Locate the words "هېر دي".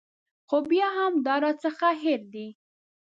2.03-2.47